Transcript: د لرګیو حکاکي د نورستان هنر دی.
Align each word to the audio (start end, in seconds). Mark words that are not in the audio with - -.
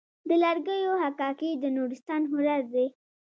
د 0.27 0.29
لرګیو 0.43 0.93
حکاکي 1.03 1.49
د 1.57 1.63
نورستان 1.77 2.21
هنر 2.31 2.61
دی. 2.73 2.87